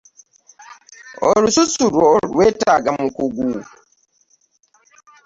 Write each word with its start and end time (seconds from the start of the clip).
Olususu 1.31 1.83
lwo 1.93 2.09
lwetaaga 2.31 2.91
mukugu. 2.99 3.49